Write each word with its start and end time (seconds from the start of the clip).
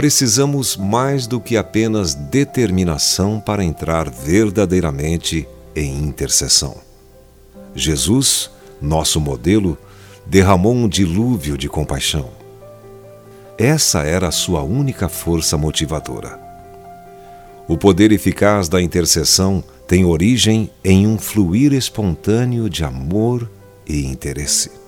precisamos 0.00 0.78
mais 0.78 1.26
do 1.26 1.38
que 1.38 1.58
apenas 1.58 2.14
determinação 2.14 3.38
para 3.38 3.62
entrar 3.62 4.08
verdadeiramente 4.08 5.46
em 5.76 6.04
intercessão. 6.04 6.78
Jesus, 7.74 8.50
nosso 8.80 9.20
modelo, 9.20 9.76
derramou 10.24 10.72
um 10.72 10.88
dilúvio 10.88 11.58
de 11.58 11.68
compaixão. 11.68 12.30
Essa 13.58 14.02
era 14.02 14.28
a 14.28 14.32
sua 14.32 14.62
única 14.62 15.06
força 15.06 15.58
motivadora. 15.58 16.40
O 17.68 17.76
poder 17.76 18.10
eficaz 18.10 18.70
da 18.70 18.80
intercessão 18.80 19.62
tem 19.86 20.06
origem 20.06 20.70
em 20.82 21.06
um 21.06 21.18
fluir 21.18 21.74
espontâneo 21.74 22.70
de 22.70 22.82
amor 22.84 23.50
e 23.86 24.06
interesse. 24.06 24.79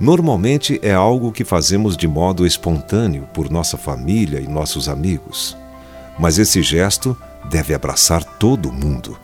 Normalmente 0.00 0.80
é 0.82 0.94
algo 0.94 1.30
que 1.30 1.44
fazemos 1.44 1.94
de 1.94 2.08
modo 2.08 2.46
espontâneo 2.46 3.28
por 3.34 3.50
nossa 3.50 3.76
família 3.76 4.40
e 4.40 4.48
nossos 4.48 4.88
amigos, 4.88 5.54
mas 6.18 6.38
esse 6.38 6.62
gesto 6.62 7.14
deve 7.50 7.74
abraçar 7.74 8.24
todo 8.24 8.72
mundo. 8.72 9.18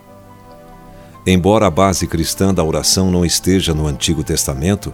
Embora 1.26 1.66
a 1.66 1.70
base 1.70 2.06
cristã 2.06 2.52
da 2.52 2.62
oração 2.62 3.10
não 3.10 3.24
esteja 3.24 3.72
no 3.72 3.86
Antigo 3.86 4.22
Testamento, 4.22 4.92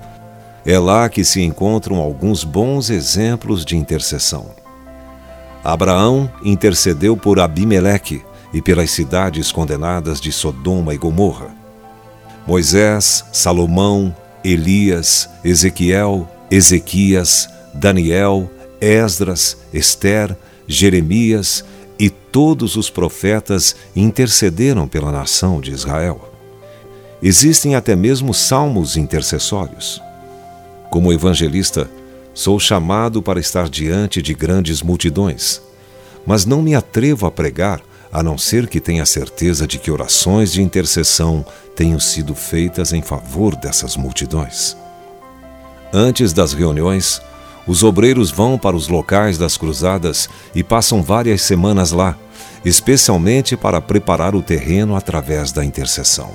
é 0.64 0.78
lá 0.78 1.08
que 1.08 1.24
se 1.24 1.42
encontram 1.42 1.96
alguns 1.96 2.44
bons 2.44 2.88
exemplos 2.88 3.64
de 3.64 3.76
intercessão. 3.76 4.50
Abraão 5.64 6.30
intercedeu 6.44 7.16
por 7.16 7.40
Abimeleque 7.40 8.22
e 8.52 8.62
pelas 8.62 8.90
cidades 8.92 9.50
condenadas 9.50 10.20
de 10.20 10.30
Sodoma 10.30 10.94
e 10.94 10.98
Gomorra. 10.98 11.48
Moisés, 12.46 13.24
Salomão, 13.32 14.14
Elias, 14.44 15.28
Ezequiel, 15.44 16.28
Ezequias, 16.50 17.48
Daniel, 17.72 18.50
Esdras, 18.80 19.56
Esther, 19.72 20.36
Jeremias 20.66 21.64
e 21.98 22.10
todos 22.10 22.76
os 22.76 22.90
profetas 22.90 23.76
intercederam 23.94 24.88
pela 24.88 25.12
nação 25.12 25.60
de 25.60 25.70
Israel. 25.70 26.32
Existem 27.22 27.76
até 27.76 27.94
mesmo 27.94 28.34
salmos 28.34 28.96
intercessórios. 28.96 30.02
Como 30.90 31.12
evangelista, 31.12 31.88
sou 32.34 32.58
chamado 32.58 33.22
para 33.22 33.38
estar 33.38 33.68
diante 33.68 34.20
de 34.20 34.34
grandes 34.34 34.82
multidões, 34.82 35.62
mas 36.26 36.44
não 36.44 36.60
me 36.60 36.74
atrevo 36.74 37.26
a 37.26 37.30
pregar 37.30 37.80
a 38.12 38.22
não 38.22 38.36
ser 38.36 38.68
que 38.68 38.80
tenha 38.80 39.06
certeza 39.06 39.66
de 39.66 39.78
que 39.78 39.90
orações 39.90 40.52
de 40.52 40.60
intercessão 40.60 41.44
tenham 41.74 41.98
sido 41.98 42.34
feitas 42.34 42.92
em 42.92 43.00
favor 43.00 43.56
dessas 43.56 43.96
multidões. 43.96 44.76
Antes 45.92 46.32
das 46.32 46.52
reuniões, 46.52 47.22
os 47.66 47.82
obreiros 47.82 48.30
vão 48.30 48.58
para 48.58 48.76
os 48.76 48.88
locais 48.88 49.38
das 49.38 49.56
cruzadas 49.56 50.28
e 50.54 50.62
passam 50.62 51.02
várias 51.02 51.42
semanas 51.42 51.92
lá, 51.92 52.16
especialmente 52.64 53.56
para 53.56 53.80
preparar 53.80 54.34
o 54.34 54.42
terreno 54.42 54.94
através 54.94 55.52
da 55.52 55.64
intercessão. 55.64 56.30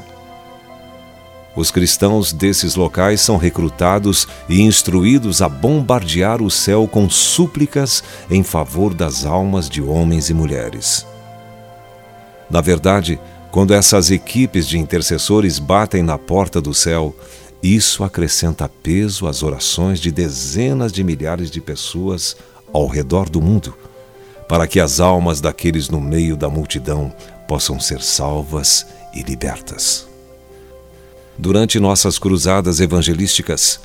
Os 1.56 1.72
cristãos 1.72 2.32
desses 2.32 2.76
locais 2.76 3.20
são 3.20 3.36
recrutados 3.36 4.28
e 4.48 4.62
instruídos 4.62 5.42
a 5.42 5.50
bombardear 5.50 6.42
o 6.42 6.52
céu 6.52 6.88
com 6.88 7.10
súplicas 7.10 8.04
em 8.30 8.44
favor 8.44 8.94
das 8.94 9.26
almas 9.26 9.68
de 9.68 9.82
homens 9.82 10.30
e 10.30 10.36
mulheres. 10.36 11.06
Na 12.50 12.62
verdade, 12.62 13.20
quando 13.52 13.74
essas 13.74 14.12
equipes 14.12 14.68
de 14.68 14.78
intercessores 14.78 15.60
batem 15.60 16.04
na 16.04 16.18
porta 16.18 16.62
do 16.62 16.74
céu, 16.74 17.16
isso 17.62 18.04
acrescenta 18.04 18.70
peso 18.70 19.28
às 19.28 19.42
orações 19.42 20.00
de 20.00 20.12
dezenas 20.12 20.92
de 20.92 21.04
milhares 21.04 21.50
de 21.50 21.60
pessoas 21.60 22.38
ao 22.72 22.88
redor 22.88 23.30
do 23.30 23.42
mundo, 23.42 23.76
para 24.48 24.68
que 24.68 24.80
as 24.80 25.00
almas 25.00 25.42
daqueles 25.42 25.90
no 25.90 26.00
meio 26.00 26.38
da 26.38 26.50
multidão 26.50 27.14
possam 27.48 27.80
ser 27.80 28.02
salvas 28.02 28.86
e 29.14 29.24
libertas. 29.24 30.08
Durante 31.38 31.80
nossas 31.80 32.18
cruzadas 32.18 32.80
evangelísticas, 32.80 33.80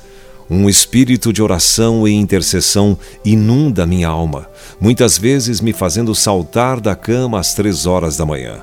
um 0.49 0.69
espírito 0.69 1.31
de 1.31 1.41
oração 1.41 2.07
e 2.07 2.11
intercessão 2.11 2.97
inunda 3.23 3.85
minha 3.85 4.07
alma, 4.07 4.49
muitas 4.79 5.17
vezes 5.17 5.61
me 5.61 5.73
fazendo 5.73 6.13
saltar 6.13 6.79
da 6.79 6.95
cama 6.95 7.39
às 7.39 7.53
três 7.53 7.85
horas 7.85 8.17
da 8.17 8.25
manhã. 8.25 8.61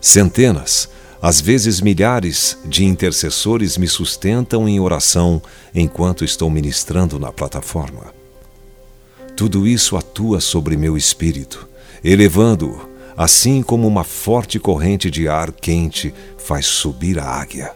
Centenas, 0.00 0.88
às 1.20 1.40
vezes 1.40 1.80
milhares, 1.80 2.58
de 2.64 2.84
intercessores 2.84 3.76
me 3.76 3.88
sustentam 3.88 4.68
em 4.68 4.78
oração 4.78 5.40
enquanto 5.74 6.24
estou 6.24 6.48
ministrando 6.50 7.18
na 7.18 7.32
plataforma. 7.32 8.14
Tudo 9.34 9.66
isso 9.66 9.96
atua 9.96 10.40
sobre 10.40 10.76
meu 10.76 10.96
espírito, 10.96 11.68
elevando-o, 12.04 12.88
assim 13.16 13.62
como 13.62 13.88
uma 13.88 14.04
forte 14.04 14.58
corrente 14.58 15.10
de 15.10 15.26
ar 15.26 15.50
quente 15.50 16.14
faz 16.38 16.66
subir 16.66 17.18
a 17.18 17.24
águia. 17.24 17.72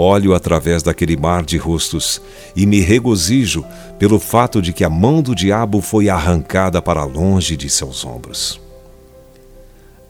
Olho 0.00 0.32
através 0.32 0.80
daquele 0.80 1.16
mar 1.16 1.44
de 1.44 1.56
rostos 1.56 2.22
e 2.54 2.64
me 2.64 2.78
regozijo 2.80 3.64
pelo 3.98 4.20
fato 4.20 4.62
de 4.62 4.72
que 4.72 4.84
a 4.84 4.88
mão 4.88 5.20
do 5.20 5.34
diabo 5.34 5.80
foi 5.80 6.08
arrancada 6.08 6.80
para 6.80 7.02
longe 7.02 7.56
de 7.56 7.68
seus 7.68 8.04
ombros. 8.04 8.60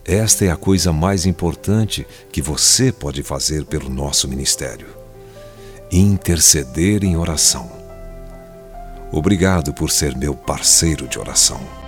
Esta 0.05 0.45
é 0.45 0.51
a 0.51 0.57
coisa 0.57 0.93
mais 0.93 1.25
importante 1.25 2.07
que 2.31 2.43
você 2.43 2.93
pode 2.93 3.23
fazer 3.23 3.65
pelo 3.65 3.89
nosso 3.89 4.29
ministério: 4.29 4.89
interceder 5.91 7.03
em 7.03 7.17
oração. 7.17 7.71
Obrigado 9.11 9.73
por 9.73 9.91
ser 9.91 10.15
meu 10.15 10.35
parceiro 10.35 11.09
de 11.09 11.19
oração. 11.19 11.88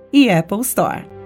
e 0.11 0.29
Apple 0.29 0.61
Store. 0.61 1.20